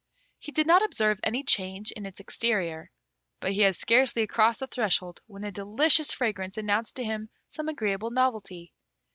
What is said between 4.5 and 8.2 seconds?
the threshold when a delicious fragrance announced to him some agreeable